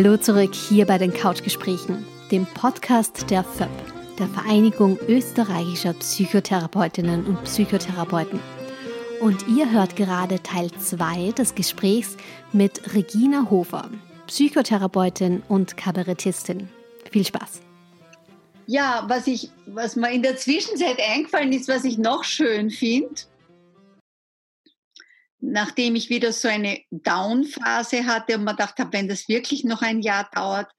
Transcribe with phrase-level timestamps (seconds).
[0.00, 3.68] Hallo zurück hier bei den Couchgesprächen, dem Podcast der FÖP,
[4.16, 8.38] der Vereinigung österreichischer Psychotherapeutinnen und Psychotherapeuten.
[9.20, 12.16] Und ihr hört gerade Teil 2 des Gesprächs
[12.52, 13.90] mit Regina Hofer,
[14.28, 16.68] Psychotherapeutin und Kabarettistin.
[17.10, 17.60] Viel Spaß!
[18.68, 23.22] Ja, was, ich, was mir in der Zwischenzeit eingefallen ist, was ich noch schön finde,
[25.40, 29.82] nachdem ich wieder so eine Down-Phase hatte und mir gedacht habe, wenn das wirklich noch
[29.82, 30.70] ein Jahr dauert,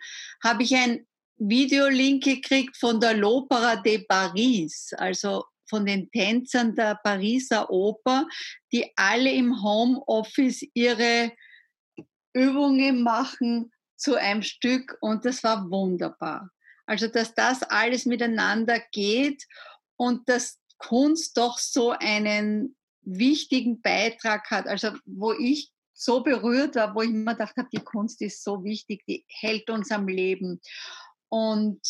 [0.44, 1.06] habe ich ein
[1.38, 8.28] Videolink gekriegt von der L'Opera de Paris, also von den Tänzern der Pariser Oper,
[8.72, 11.32] die alle im Homeoffice ihre
[12.34, 16.50] Übungen machen zu einem Stück und das war wunderbar.
[16.86, 19.46] Also, dass das alles miteinander geht
[19.96, 22.76] und dass Kunst doch so einen
[23.18, 24.68] wichtigen Beitrag hat.
[24.68, 28.64] Also, wo ich so berührt war, wo ich immer gedacht habe, die Kunst ist so
[28.64, 30.62] wichtig, die hält uns am Leben.
[31.28, 31.82] Und,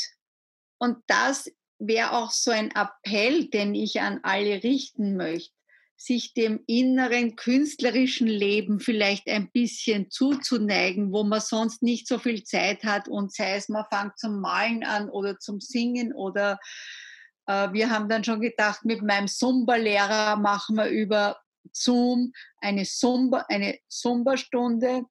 [0.80, 5.54] und das wäre auch so ein Appell, den ich an alle richten möchte,
[5.96, 12.44] sich dem inneren künstlerischen Leben vielleicht ein bisschen zuzuneigen, wo man sonst nicht so viel
[12.44, 16.58] Zeit hat und sei es, man fängt zum Malen an oder zum Singen oder
[17.50, 21.40] wir haben dann schon gedacht, mit meinem Zumba-Lehrer machen wir über
[21.72, 25.04] Zoom eine Zumba, eine Zumba-Stunde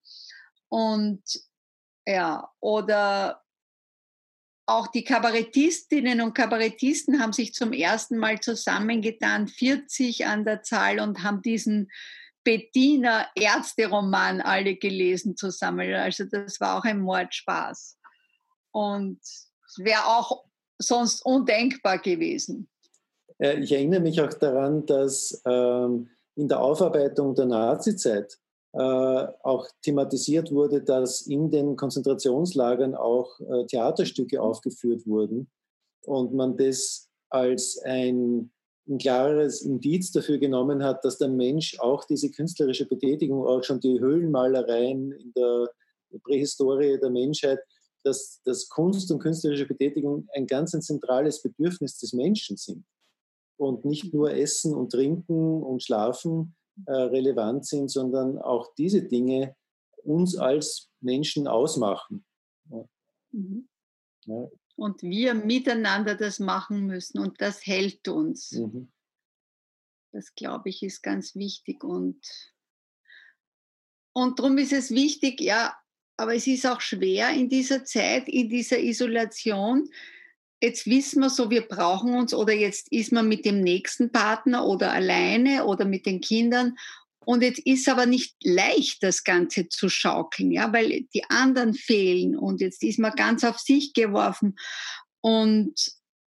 [0.68, 1.22] und
[2.06, 3.42] ja, oder
[4.66, 11.00] auch die Kabarettistinnen und Kabarettisten haben sich zum ersten Mal zusammengetan, 40 an der Zahl
[11.00, 11.90] und haben diesen
[12.44, 15.92] Bettina Ärzte-Roman alle gelesen zusammen.
[15.94, 17.98] Also das war auch ein Mordspaß.
[18.70, 20.44] Und es wäre auch
[20.78, 22.68] sonst undenkbar gewesen.
[23.38, 28.38] Ich erinnere mich auch daran, dass ähm, in der Aufarbeitung der Nazizeit
[28.72, 35.48] äh, auch thematisiert wurde, dass in den Konzentrationslagern auch äh, Theaterstücke aufgeführt wurden
[36.04, 38.50] und man das als ein,
[38.88, 43.80] ein klares Indiz dafür genommen hat, dass der Mensch auch diese künstlerische Betätigung, auch schon
[43.80, 45.70] die Höhlenmalereien in der
[46.22, 47.60] Prähistorie der Menschheit,
[48.04, 52.84] dass, dass Kunst und künstlerische Betätigung ein ganz ein zentrales Bedürfnis des Menschen sind
[53.56, 59.56] und nicht nur Essen und Trinken und Schlafen, äh, relevant sind, sondern auch diese Dinge
[60.04, 62.24] uns als Menschen ausmachen.
[63.32, 63.68] Mhm.
[64.26, 64.48] Ja.
[64.76, 68.52] Und wir miteinander das machen müssen und das hält uns.
[68.52, 68.92] Mhm.
[70.12, 71.82] Das, glaube ich, ist ganz wichtig.
[71.82, 72.20] Und,
[74.12, 75.76] und darum ist es wichtig, ja,
[76.18, 79.88] aber es ist auch schwer in dieser Zeit, in dieser Isolation,
[80.60, 84.66] jetzt wissen wir so, wir brauchen uns oder jetzt ist man mit dem nächsten Partner
[84.66, 86.76] oder alleine oder mit den Kindern.
[87.24, 92.36] Und jetzt ist aber nicht leicht, das Ganze zu schaukeln, ja, weil die anderen fehlen
[92.36, 94.56] und jetzt ist man ganz auf sich geworfen.
[95.20, 95.74] Und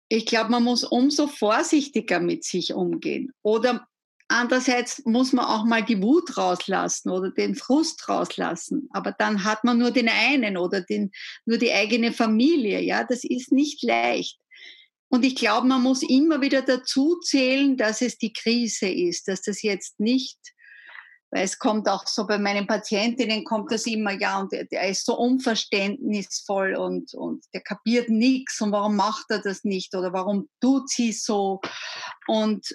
[0.08, 3.32] ich glaube, man muss umso vorsichtiger mit sich umgehen.
[3.42, 3.86] Oder
[4.28, 8.88] Andererseits muss man auch mal die Wut rauslassen oder den Frust rauslassen.
[8.92, 11.10] Aber dann hat man nur den einen oder den,
[11.46, 12.80] nur die eigene Familie.
[12.80, 14.38] Ja, das ist nicht leicht.
[15.08, 19.40] Und ich glaube, man muss immer wieder dazu zählen, dass es die Krise ist, dass
[19.40, 20.38] das jetzt nicht,
[21.30, 25.06] weil es kommt auch so bei meinen Patientinnen kommt das immer, ja, und der ist
[25.06, 30.48] so unverständnisvoll und, und der kapiert nichts und warum macht er das nicht oder warum
[30.60, 31.60] tut sie so?
[32.26, 32.66] Und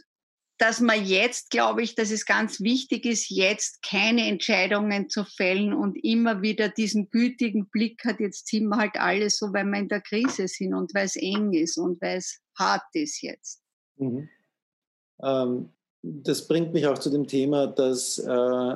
[0.64, 5.74] dass man jetzt, glaube ich, dass es ganz wichtig ist, jetzt keine Entscheidungen zu fällen
[5.74, 9.80] und immer wieder diesen gütigen Blick hat, jetzt ziehen wir halt alles so, weil wir
[9.80, 13.62] in der Krise sind und weil es eng ist und weil es hart ist jetzt.
[13.98, 14.30] Mhm.
[15.22, 15.70] Ähm,
[16.02, 18.76] das bringt mich auch zu dem Thema, dass äh,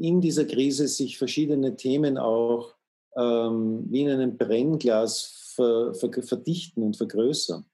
[0.00, 2.74] in dieser Krise sich verschiedene Themen auch
[3.18, 7.66] ähm, wie in einem Brennglas ver, ver, verdichten und vergrößern.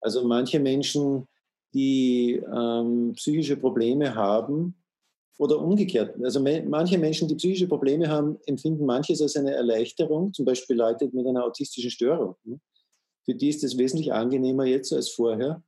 [0.00, 1.28] Also manche Menschen
[1.74, 4.74] die ähm, psychische Probleme haben
[5.38, 6.16] oder umgekehrt.
[6.22, 10.76] Also me manche Menschen, die psychische Probleme haben, empfinden manches als eine Erleichterung, zum Beispiel
[10.76, 12.36] Leute mit einer autistischen Störung.
[12.44, 12.58] Ne?
[13.24, 15.62] Für die ist es wesentlich angenehmer jetzt als vorher,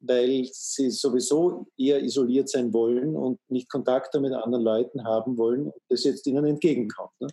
[0.00, 5.72] weil sie sowieso eher isoliert sein wollen und nicht Kontakte mit anderen Leuten haben wollen
[5.88, 7.12] das jetzt ihnen entgegenkommt.
[7.20, 7.28] Ne?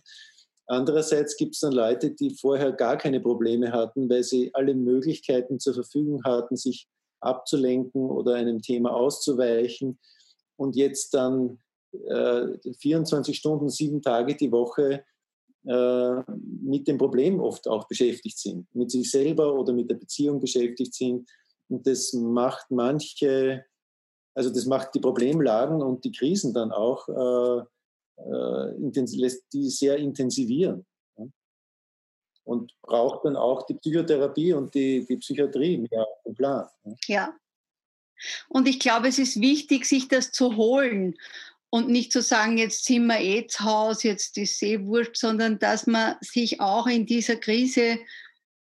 [0.66, 5.58] Andererseits gibt es dann Leute, die vorher gar keine Probleme hatten, weil sie alle Möglichkeiten
[5.60, 6.88] zur Verfügung hatten, sich
[7.22, 9.98] abzulenken oder einem Thema auszuweichen
[10.56, 11.58] und jetzt dann
[11.92, 12.46] äh,
[12.78, 15.04] 24 Stunden, sieben Tage die Woche
[15.64, 16.22] äh,
[16.62, 20.94] mit dem Problem oft auch beschäftigt sind, mit sich selber oder mit der Beziehung beschäftigt
[20.94, 21.28] sind.
[21.68, 23.64] Und das macht manche,
[24.34, 27.62] also das macht die Problemlagen und die Krisen dann auch, äh,
[28.18, 30.84] äh die sehr intensivieren.
[32.44, 36.66] Und braucht dann auch die Psychotherapie und die, die Psychiatrie mehr im Plan.
[37.06, 37.34] Ja.
[38.48, 41.16] Und ich glaube, es ist wichtig, sich das zu holen
[41.70, 45.58] und nicht zu sagen, jetzt sind wir eh zu Hause, jetzt ist eh wurscht, sondern
[45.58, 47.98] dass man sich auch in dieser Krise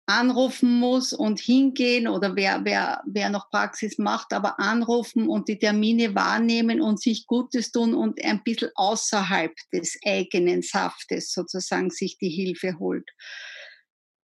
[0.06, 5.58] anrufen muss und hingehen oder wer, wer, wer noch Praxis macht, aber anrufen und die
[5.58, 12.18] Termine wahrnehmen und sich Gutes tun und ein bisschen außerhalb des eigenen Saftes sozusagen sich
[12.18, 13.08] die Hilfe holt.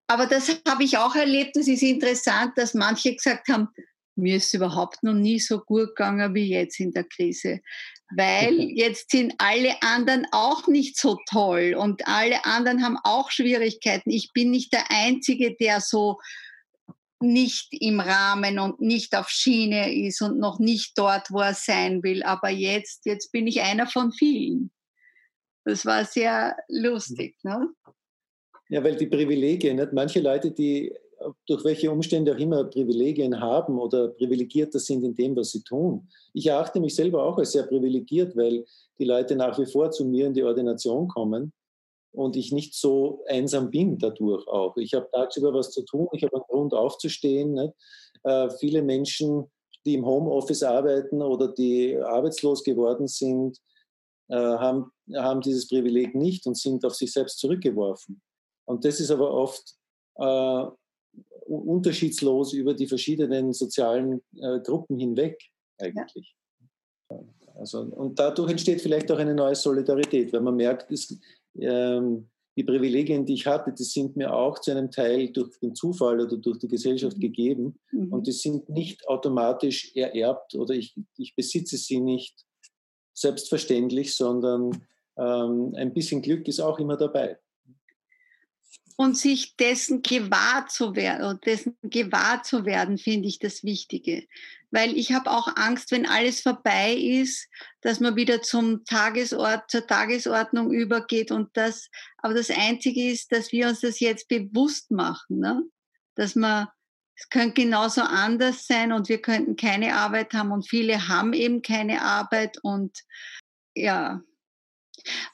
[0.09, 3.67] Aber das habe ich auch erlebt, das ist interessant, dass manche gesagt haben,
[4.15, 7.59] mir ist überhaupt noch nie so gut gegangen wie jetzt in der Krise.
[8.15, 14.09] Weil jetzt sind alle anderen auch nicht so toll und alle anderen haben auch Schwierigkeiten.
[14.09, 16.19] Ich bin nicht der Einzige, der so
[17.19, 22.01] nicht im Rahmen und nicht auf Schiene ist und noch nicht dort, wo er sein
[22.01, 22.23] will.
[22.23, 24.71] Aber jetzt, jetzt bin ich einer von vielen.
[25.65, 27.35] Das war sehr lustig.
[27.43, 27.69] Ne?
[28.69, 29.93] Ja, weil die Privilegien, nicht?
[29.93, 30.93] manche Leute, die
[31.47, 36.07] durch welche Umstände auch immer Privilegien haben oder privilegierter sind in dem, was sie tun.
[36.33, 38.65] Ich erachte mich selber auch als sehr privilegiert, weil
[38.97, 41.51] die Leute nach wie vor zu mir in die Ordination kommen
[42.11, 44.75] und ich nicht so einsam bin dadurch auch.
[44.77, 47.71] Ich habe tagsüber was zu tun, ich habe einen Grund aufzustehen.
[48.23, 49.45] Äh, viele Menschen,
[49.85, 53.57] die im Homeoffice arbeiten oder die arbeitslos geworden sind,
[54.29, 58.21] äh, haben, haben dieses Privileg nicht und sind auf sich selbst zurückgeworfen.
[58.69, 59.75] Und das ist aber oft
[60.15, 60.65] äh,
[61.47, 65.41] unterschiedslos über die verschiedenen sozialen äh, Gruppen hinweg
[65.79, 66.35] eigentlich.
[67.09, 67.19] Ja.
[67.55, 71.17] Also, und dadurch entsteht vielleicht auch eine neue Solidarität, weil man merkt, es,
[71.59, 75.73] ähm, die Privilegien, die ich hatte, die sind mir auch zu einem Teil durch den
[75.73, 77.21] Zufall oder durch die Gesellschaft mhm.
[77.21, 78.13] gegeben mhm.
[78.13, 82.45] und die sind nicht automatisch ererbt oder ich, ich besitze sie nicht
[83.15, 84.85] selbstverständlich, sondern
[85.17, 87.39] ähm, ein bisschen Glück ist auch immer dabei
[88.99, 94.27] und sich dessen gewahr zu werden, dessen gewahr zu werden, finde ich das Wichtige.
[94.71, 97.47] Weil ich habe auch Angst, wenn alles vorbei ist,
[97.79, 103.53] dass man wieder zum Tagesort, zur Tagesordnung übergeht und das, aber das Einzige ist, dass
[103.53, 105.63] wir uns das jetzt bewusst machen, ne?
[106.15, 106.67] dass man,
[107.15, 111.61] es könnte genauso anders sein und wir könnten keine Arbeit haben und viele haben eben
[111.61, 112.99] keine Arbeit und
[113.75, 114.21] ja.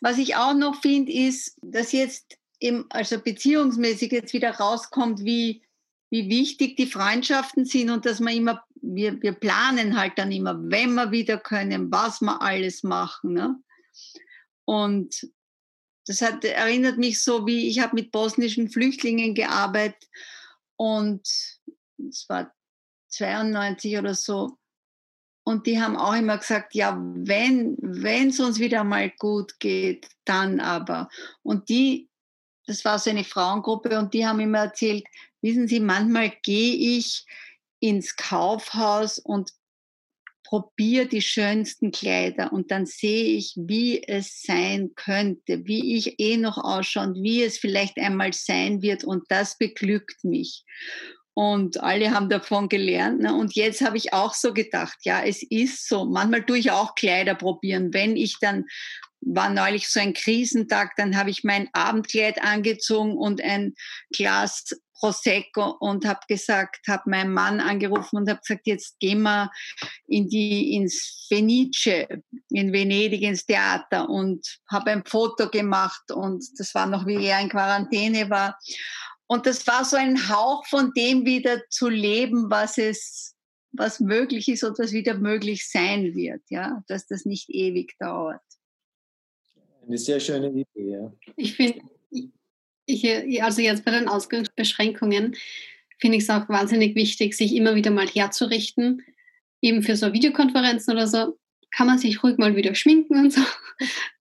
[0.02, 5.64] Was ich auch noch finde, ist, dass jetzt eben also beziehungsmäßig jetzt wieder rauskommt, wie,
[6.10, 10.58] wie wichtig die Freundschaften sind und dass man immer, wir, wir planen halt dann immer,
[10.70, 13.34] wenn wir wieder können, was wir alles machen.
[13.34, 13.56] Ne?
[14.66, 15.28] Und
[16.08, 20.08] das hat, erinnert mich so, wie ich habe mit bosnischen Flüchtlingen gearbeitet
[20.76, 21.28] und
[21.98, 22.54] es war
[23.10, 24.58] 92 oder so.
[25.48, 27.78] Und die haben auch immer gesagt, ja, wenn
[28.28, 31.08] es uns wieder mal gut geht, dann aber.
[31.44, 32.10] Und die
[32.66, 35.06] das war so eine Frauengruppe und die haben immer erzählt,
[35.42, 37.26] wissen Sie, manchmal gehe ich
[37.80, 39.52] ins Kaufhaus und
[40.44, 46.38] probiere die schönsten Kleider und dann sehe ich, wie es sein könnte, wie ich eh
[46.38, 50.64] noch ausschaue und wie es vielleicht einmal sein wird und das beglückt mich.
[51.38, 53.20] Und alle haben davon gelernt.
[53.20, 53.36] Ne?
[53.36, 56.06] Und jetzt habe ich auch so gedacht, ja, es ist so.
[56.06, 57.94] Manchmal tue ich auch Kleider probieren.
[57.94, 58.64] Wenn ich dann
[59.26, 63.74] war neulich so ein Krisentag, dann habe ich mein Abendkleid angezogen und ein
[64.16, 64.66] Glas
[64.98, 69.52] Prosecco und habe gesagt, habe meinen Mann angerufen und habe gesagt, jetzt gehen wir
[70.08, 72.08] in die ins Fenice
[72.50, 77.42] in Venedig ins Theater und habe ein Foto gemacht und das war noch wie er
[77.42, 78.58] in Quarantäne war
[79.28, 83.36] und das war so ein Hauch von dem wieder zu leben, was es
[83.78, 88.42] was möglich ist und was wieder möglich sein wird, ja, dass das nicht ewig dauert.
[89.88, 91.14] Eine sehr schöne Idee, ja.
[91.36, 91.80] Ich finde,
[92.86, 95.36] ich, also jetzt bei den Ausgangsbeschränkungen,
[96.00, 99.02] finde ich es auch wahnsinnig wichtig, sich immer wieder mal herzurichten.
[99.62, 101.38] Eben für so Videokonferenzen oder so
[101.76, 103.42] kann man sich ruhig mal wieder schminken und so.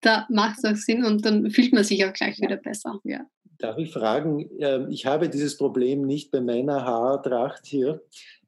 [0.01, 2.99] Da macht es auch Sinn und dann fühlt man sich auch gleich wieder besser.
[3.05, 3.21] Ja.
[3.59, 8.03] Darf ich fragen, ähm, ich habe dieses Problem nicht bei meiner Haartracht hier,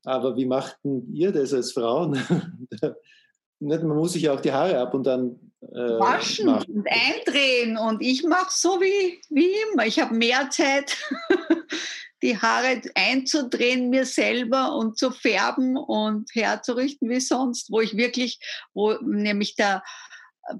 [0.04, 2.18] aber wie machten ihr das als Frauen?
[3.60, 5.38] Man muss sich auch die Haare ab und dann
[5.72, 6.74] waschen machen.
[6.74, 7.76] und eindrehen.
[7.76, 9.86] Und ich mache so wie, wie immer.
[9.86, 10.96] Ich habe mehr Zeit,
[12.22, 18.38] die Haare einzudrehen mir selber und zu färben und herzurichten wie sonst, wo ich wirklich,
[18.74, 19.82] wo nämlich da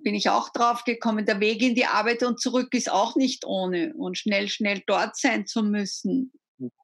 [0.03, 3.47] bin ich auch drauf gekommen, der Weg in die Arbeit und zurück ist auch nicht
[3.47, 6.33] ohne und schnell, schnell dort sein zu müssen.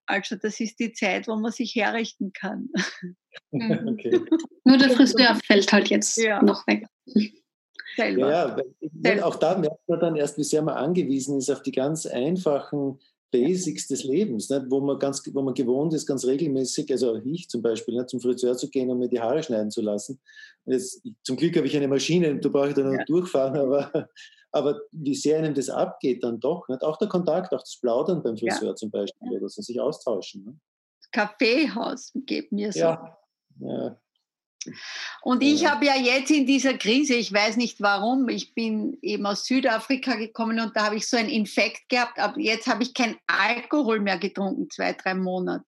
[0.07, 2.69] Also das ist die Zeit, wo man sich herrichten kann.
[3.51, 4.21] Okay.
[4.65, 6.43] Nur der Friseur fällt halt jetzt ja.
[6.43, 6.87] noch weg.
[7.97, 8.31] Selber.
[8.31, 11.73] Ja, weil, auch da merkt man dann erst, wie sehr man angewiesen ist auf die
[11.73, 12.99] ganz einfachen
[13.33, 14.67] Basics des Lebens, nicht?
[14.69, 18.11] Wo, man ganz, wo man gewohnt ist, ganz regelmäßig, also ich zum Beispiel, nicht?
[18.11, 20.21] zum Friseur zu gehen und mir die Haare schneiden zu lassen.
[20.67, 23.05] Jetzt, zum Glück habe ich eine Maschine, da brauche ich dann noch ja.
[23.07, 24.09] durchfahren, aber,
[24.53, 26.69] aber wie sehr einem das abgeht dann doch.
[26.69, 26.85] Nicht?
[26.85, 28.75] Auch der Kontakt, auch das Plaudern beim Friseur ja.
[28.75, 30.45] zum Beispiel, oder so, sich austauschen.
[30.45, 30.61] Ne?
[31.11, 32.81] Kaffeehaus geht mir so.
[32.81, 33.19] Ja.
[33.61, 33.97] ja.
[35.23, 39.27] Und ich habe ja jetzt in dieser Krise, ich weiß nicht warum, ich bin eben
[39.27, 42.95] aus Südafrika gekommen und da habe ich so einen Infekt gehabt, aber jetzt habe ich
[42.95, 45.65] kein Alkohol mehr getrunken, zwei, drei Monate.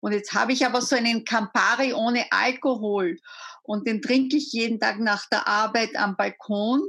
[0.00, 3.18] Und jetzt habe ich aber so einen Campari ohne Alkohol
[3.62, 6.82] und den trinke ich jeden Tag nach der Arbeit am Balkon.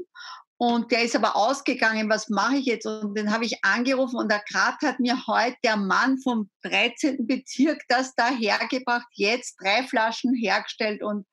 [0.59, 2.87] Und der ist aber ausgegangen, was mache ich jetzt?
[2.87, 7.27] Und den habe ich angerufen und der Grat hat mir heute der Mann vom 13.
[7.27, 11.27] Bezirk das da hergebracht, jetzt drei Flaschen hergestellt und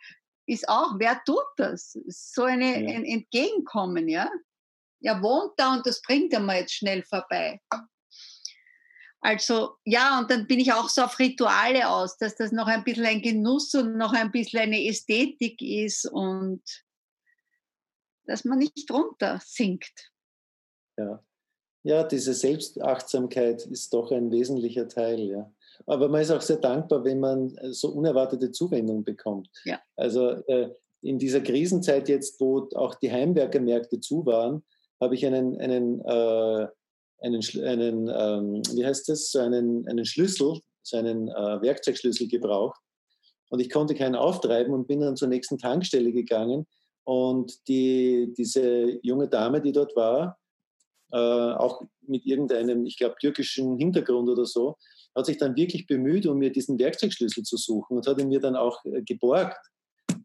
[0.47, 1.97] ist auch, wer tut das?
[2.07, 2.97] So eine, ja.
[2.97, 4.28] ein Entgegenkommen, ja?
[5.00, 7.61] Er wohnt da und das bringt er mal jetzt schnell vorbei.
[9.21, 12.85] Also ja, und dann bin ich auch so auf Rituale aus, dass das noch ein
[12.85, 16.62] bisschen ein Genuss und noch ein bisschen eine Ästhetik ist und
[18.26, 20.12] dass man nicht runter sinkt.
[20.97, 21.23] Ja.
[21.83, 25.52] ja, diese Selbstachtsamkeit ist doch ein wesentlicher Teil, ja.
[25.87, 29.49] Aber man ist auch sehr dankbar, wenn man äh, so unerwartete Zuwendung bekommt.
[29.64, 29.81] Ja.
[29.97, 30.71] Also äh,
[31.02, 34.64] in dieser Krisenzeit jetzt, wo auch die Heimwerkermärkte zu waren,
[35.00, 36.66] habe ich einen, einen, äh,
[37.21, 42.81] einen, einen ähm, wie heißt das, so einen, einen Schlüssel, so einen äh, Werkzeugschlüssel gebraucht.
[43.50, 46.66] Und ich konnte keinen auftreiben und bin dann zur nächsten Tankstelle gegangen
[47.04, 50.38] und die, diese junge Dame, die dort war,
[51.12, 54.76] äh, auch mit irgendeinem, ich glaube, türkischen Hintergrund oder so,
[55.14, 58.40] hat sich dann wirklich bemüht, um mir diesen Werkzeugschlüssel zu suchen und hat ihn mir
[58.40, 59.58] dann auch äh, geborgt.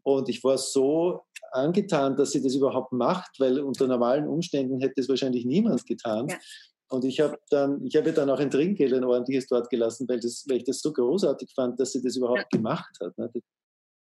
[0.02, 1.22] Und ich war so
[1.52, 6.28] angetan, dass sie das überhaupt macht, weil unter normalen Umständen hätte es wahrscheinlich niemand getan.
[6.28, 6.36] Ja.
[6.88, 10.18] Und ich habe dann, ich habe dann auch ein Trinkgeld, ein ordentliches dort gelassen, weil,
[10.18, 12.58] das, weil ich das so großartig fand, dass sie das überhaupt ja.
[12.58, 13.16] gemacht hat.
[13.16, 13.30] Ne?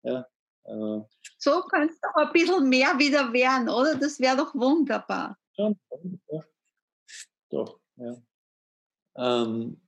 [0.04, 0.26] Ja,
[0.66, 1.02] äh,
[1.38, 3.96] so kannst du ein bisschen mehr wieder werden, oder?
[3.96, 5.38] Das wäre doch wunderbar.
[5.58, 5.72] Ja,
[7.50, 8.16] doch, ja.
[9.18, 9.80] Ähm,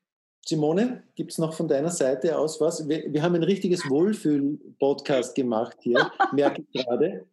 [0.46, 2.88] Simone, gibt es noch von deiner Seite aus was?
[2.88, 7.28] Wir, wir haben ein richtiges Wohlfühl-Podcast gemacht hier, merke ich gerade.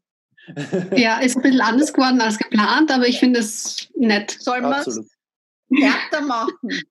[0.96, 4.36] Ja, ist ein bisschen anders geworden als geplant, aber ich finde es nett.
[4.40, 5.00] Soll man es
[5.70, 6.82] härter machen?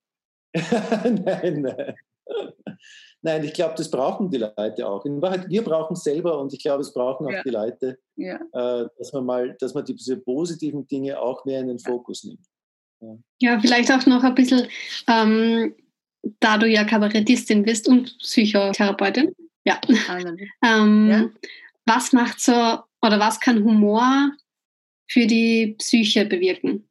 [1.26, 1.96] nein, nein.
[3.26, 5.06] Nein, ich glaube, das brauchen die Leute auch.
[5.06, 7.42] In Wahrheit, wir brauchen es selber und ich glaube, es brauchen auch ja.
[7.42, 8.36] die Leute, ja.
[8.36, 12.46] äh, dass man mal, dass man diese positiven Dinge auch mehr in den Fokus nimmt.
[13.00, 14.68] Ja, ja vielleicht auch noch ein bisschen,
[15.08, 15.74] ähm,
[16.42, 19.34] da du ja Kabarettistin bist und Psychotherapeutin.
[19.66, 19.80] Ja.
[20.62, 21.32] ähm,
[21.86, 24.32] was macht so oder was kann Humor
[25.10, 26.86] für die Psyche bewirken?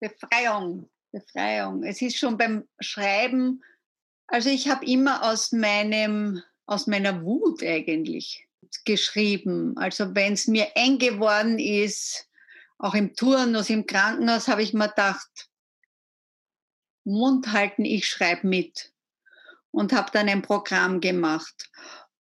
[0.00, 1.84] Befreiung, Befreiung.
[1.84, 3.62] Es ist schon beim Schreiben
[4.28, 8.46] also ich habe immer aus meinem, aus meiner Wut eigentlich
[8.84, 9.76] geschrieben.
[9.76, 12.28] Also wenn es mir eng geworden ist,
[12.78, 15.48] auch im Turnus, im Krankenhaus, habe ich mir gedacht,
[17.04, 18.92] Mund halten, ich schreibe mit.
[19.70, 21.70] Und habe dann ein Programm gemacht.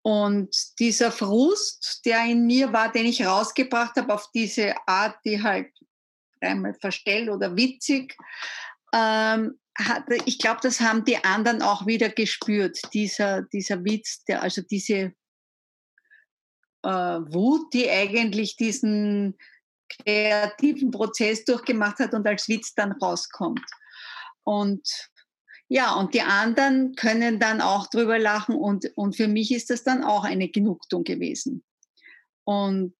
[0.01, 5.41] Und dieser Frust, der in mir war, den ich rausgebracht habe auf diese Art, die
[5.41, 5.71] halt
[6.39, 8.15] einmal verstellt oder witzig,
[8.93, 9.59] ähm,
[10.25, 15.13] ich glaube, das haben die anderen auch wieder gespürt, dieser, dieser Witz, der, also diese
[16.83, 19.37] äh, Wut, die eigentlich diesen
[19.89, 23.65] kreativen Prozess durchgemacht hat und als Witz dann rauskommt.
[24.43, 24.87] Und
[25.69, 29.83] ja, und die anderen können dann auch drüber lachen und, und für mich ist das
[29.83, 31.63] dann auch eine Genugtuung gewesen.
[32.45, 32.95] Und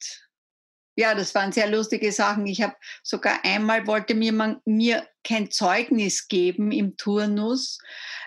[0.97, 2.47] ja, das waren sehr lustige Sachen.
[2.47, 7.77] Ich habe sogar einmal wollte mir man mir kein Zeugnis geben im Turnus,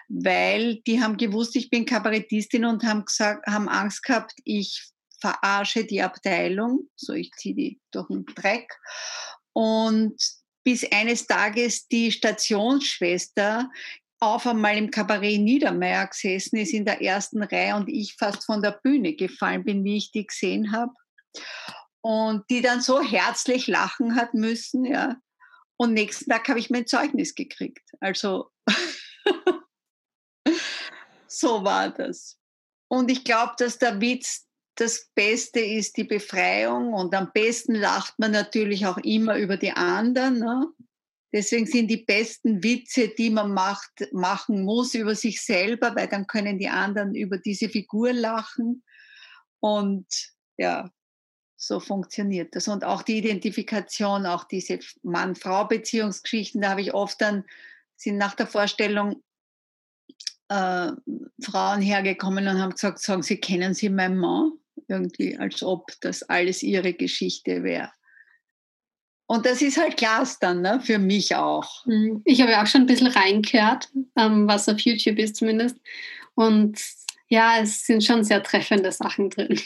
[0.09, 4.85] weil die haben gewusst, ich bin Kabarettistin und haben gesagt, haben Angst gehabt, ich
[5.21, 8.73] verarsche die Abteilung, so ich ziehe die durch den Dreck.
[9.53, 10.17] Und
[10.63, 13.69] bis eines Tages die Stationsschwester
[14.21, 18.63] auf einmal im Kabarett Niedermeyer gesessen ist in der ersten Reihe und ich fast von
[18.63, 20.93] der Bühne gefallen bin, wie ich die gesehen habe
[22.03, 25.17] und die dann so herzlich lachen hat müssen, ja.
[25.77, 27.91] Und nächsten Tag habe ich mein Zeugnis gekriegt.
[28.01, 28.51] Also
[31.27, 32.39] so war das.
[32.89, 36.93] Und ich glaube, dass der Witz das Beste ist, die Befreiung.
[36.93, 40.39] Und am besten lacht man natürlich auch immer über die anderen.
[40.39, 40.67] Ne?
[41.33, 46.27] Deswegen sind die besten Witze, die man macht, machen muss über sich selber, weil dann
[46.27, 48.83] können die anderen über diese Figur lachen.
[49.61, 50.07] Und
[50.57, 50.91] ja,
[51.63, 52.69] so funktioniert das.
[52.69, 57.45] Und auch die Identifikation, auch diese Mann-Frau-Beziehungsgeschichten, da habe ich oft dann
[57.97, 59.23] sind nach der Vorstellung
[60.49, 60.91] äh,
[61.43, 64.53] Frauen hergekommen und haben gesagt, sagen Sie, kennen Sie meinen Mann?
[64.89, 67.93] Irgendwie, als ob das alles ihre Geschichte wäre.
[69.27, 70.81] Und das ist halt Glas dann, ne?
[70.83, 71.85] für mich auch.
[71.85, 72.23] Mhm.
[72.25, 75.77] Ich habe ja auch schon ein bisschen reingehört, ähm, was auf YouTube ist zumindest.
[76.35, 76.81] Und
[77.29, 79.61] ja, es sind schon sehr treffende Sachen drin.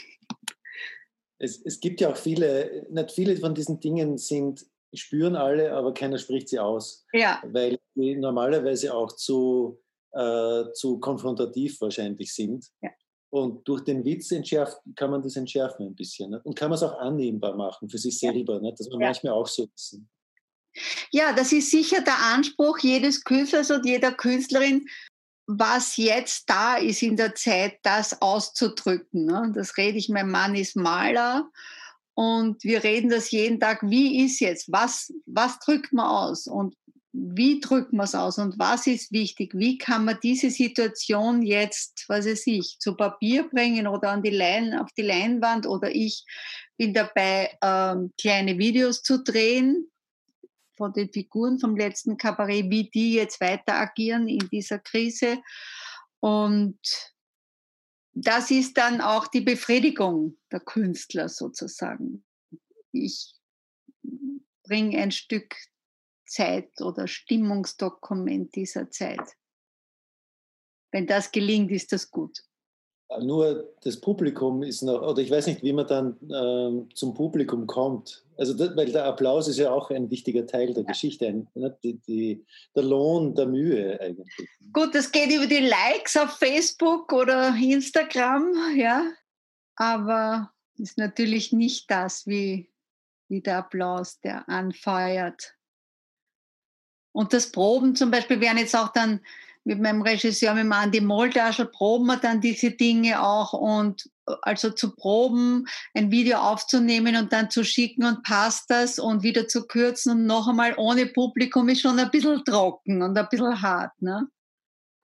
[1.45, 5.93] Es, es gibt ja auch viele, nicht viele von diesen Dingen sind, spüren alle, aber
[5.93, 7.05] keiner spricht sie aus.
[7.13, 7.43] Ja.
[7.47, 9.81] Weil die normalerweise auch zu,
[10.13, 12.67] äh, zu konfrontativ wahrscheinlich sind.
[12.83, 12.91] Ja.
[13.31, 16.31] Und durch den Witz entschärft, kann man das entschärfen ein bisschen.
[16.31, 16.47] Nicht?
[16.47, 18.79] Und kann man es auch annehmbar machen für sich selber, nicht?
[18.79, 19.07] dass man ja.
[19.09, 20.09] manchmal auch so wissen.
[21.11, 24.87] Ja, das ist sicher der Anspruch jedes Künstlers und jeder Künstlerin,
[25.47, 29.27] was jetzt da ist in der Zeit, das auszudrücken.
[29.27, 29.53] Ne?
[29.55, 31.51] Das rede ich, mein Mann ist Maler
[32.15, 36.47] und wir reden das jeden Tag, wie ist jetzt, was, was drückt man aus?
[36.47, 36.75] Und
[37.13, 39.53] wie drückt man es aus und was ist wichtig?
[39.55, 44.31] Wie kann man diese Situation jetzt, was weiß ich, zu Papier bringen oder an die
[44.31, 46.25] Lein, auf die Leinwand oder ich
[46.77, 49.89] bin dabei, ähm, kleine Videos zu drehen
[50.77, 55.43] von den Figuren vom letzten Kabarett, wie die jetzt weiter agieren in dieser Krise.
[56.21, 56.79] Und
[58.13, 62.25] das ist dann auch die Befriedigung der Künstler sozusagen.
[62.93, 63.35] Ich
[64.63, 65.55] bringe ein Stück
[66.27, 69.37] Zeit oder Stimmungsdokument dieser Zeit.
[70.91, 72.45] Wenn das gelingt, ist das gut.
[73.23, 77.67] Nur das Publikum ist noch, oder ich weiß nicht, wie man dann ähm, zum Publikum
[77.67, 78.25] kommt.
[78.37, 80.89] Also, das, weil der Applaus ist ja auch ein wichtiger Teil der ja.
[80.89, 82.45] Geschichte, ne, die, die,
[82.75, 84.29] der Lohn der Mühe eigentlich.
[84.73, 89.05] Gut, das geht über die Likes auf Facebook oder Instagram, ja,
[89.77, 92.71] aber ist natürlich nicht das wie,
[93.29, 95.55] wie der Applaus, der anfeuert.
[97.13, 99.21] Und das Proben zum Beispiel werden jetzt auch dann
[99.65, 104.35] mit meinem Regisseur, mit dem Andi Moldaschel, proben wir dann diese Dinge auch und äh,
[104.43, 109.49] also zu proben, ein Video aufzunehmen und dann zu schicken und passt das und wieder
[109.49, 113.61] zu kürzen und noch einmal ohne Publikum ist schon ein bisschen trocken und ein bisschen
[113.61, 113.93] hart.
[114.01, 114.29] Ne?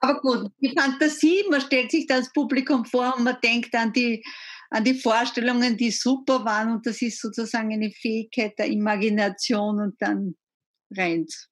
[0.01, 4.25] Aber gut, die Fantasie, man stellt sich das Publikum vor und man denkt an die,
[4.71, 10.01] an die Vorstellungen, die super waren und das ist sozusagen eine Fähigkeit der Imagination und
[10.01, 10.37] dann
[10.91, 11.49] rennt's.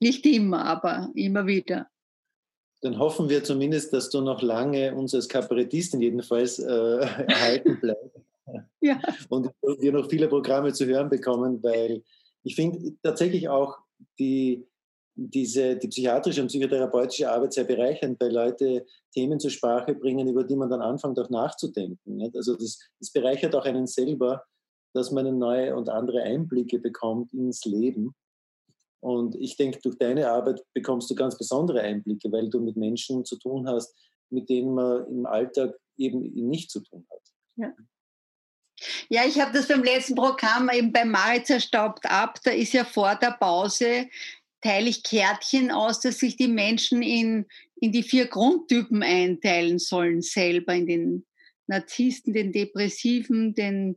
[0.00, 1.88] Nicht immer, aber immer wieder.
[2.86, 8.20] Dann hoffen wir zumindest, dass du noch lange uns als Kabarettistin jedenfalls äh, erhalten bleibst.
[8.80, 9.00] ja.
[9.28, 12.04] Und wir noch viele Programme zu hören bekommen, weil
[12.44, 13.76] ich finde tatsächlich auch
[14.20, 14.64] die,
[15.16, 20.44] diese, die psychiatrische und psychotherapeutische Arbeit sehr bereichernd, weil Leute Themen zur Sprache bringen, über
[20.44, 22.18] die man dann anfängt auch nachzudenken.
[22.18, 22.36] Nicht?
[22.36, 24.44] Also das, das bereichert auch einen selber,
[24.94, 28.14] dass man neue und andere Einblicke bekommt ins Leben.
[29.00, 33.24] Und ich denke, durch deine Arbeit bekommst du ganz besondere Einblicke, weil du mit Menschen
[33.24, 33.94] zu tun hast,
[34.30, 37.22] mit denen man im Alltag eben nicht zu tun hat.
[37.56, 37.74] Ja.
[39.08, 42.38] Ja, ich habe das beim letzten Programm eben bei Marit zerstaubt ab.
[42.44, 44.08] Da ist ja vor der Pause,
[44.60, 47.46] teile ich Kärtchen aus, dass sich die Menschen in,
[47.80, 51.26] in die vier Grundtypen einteilen sollen, selber in den
[51.68, 53.96] Narzissten, den Depressiven, den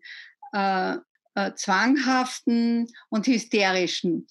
[0.53, 0.95] äh,
[1.35, 4.27] äh, Zwanghaften und Hysterischen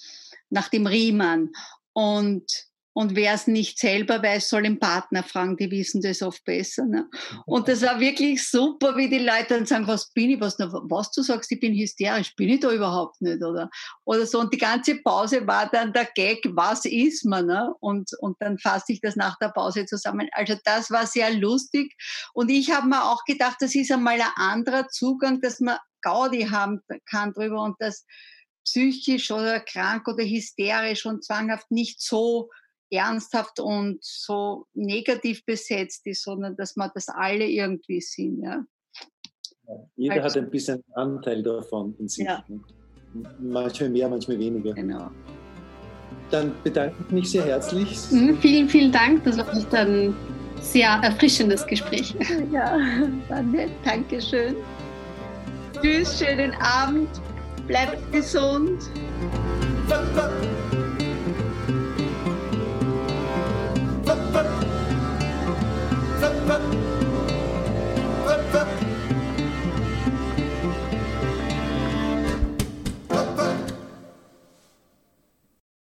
[0.50, 1.50] nach dem Riemann.
[1.92, 2.44] Und,
[2.92, 6.84] und wer es nicht selber weiß, soll den Partner fragen, die wissen das oft besser.
[6.86, 7.08] Ne?
[7.46, 11.10] Und das war wirklich super, wie die Leute dann sagen, was bin ich, was, was
[11.12, 13.70] du sagst, ich bin hysterisch, bin ich da überhaupt nicht, oder?
[14.04, 14.40] Oder so.
[14.40, 17.46] Und die ganze Pause war dann der Gag, was ist man?
[17.46, 17.72] Ne?
[17.80, 20.28] Und, und dann fasse ich das nach der Pause zusammen.
[20.32, 21.94] Also das war sehr lustig.
[22.32, 26.42] Und ich habe mir auch gedacht, das ist einmal ein anderer Zugang, dass man Gaudi
[26.42, 28.04] haben kann drüber und das
[28.64, 32.50] psychisch oder krank oder hysterisch und zwanghaft nicht so
[32.90, 38.42] ernsthaft und so negativ besetzt ist, sondern dass man das alle irgendwie sind.
[38.42, 38.64] Ja.
[39.96, 42.24] Jeder also, hat ein bisschen Anteil davon in sich.
[42.24, 42.42] Ja.
[42.48, 42.60] Ne?
[43.38, 44.72] Manchmal mehr, manchmal weniger.
[44.74, 45.10] Genau.
[46.30, 47.98] Dann bedanke ich mich sehr herzlich.
[48.10, 49.24] Mhm, vielen, vielen Dank.
[49.24, 50.14] Das war echt ein
[50.60, 52.14] sehr erfrischendes Gespräch.
[52.52, 52.76] Ja,
[53.42, 53.70] nett.
[53.84, 54.56] Dankeschön.
[55.80, 57.08] Tschüss, schönen Abend.
[57.66, 58.82] Bleibt gesund.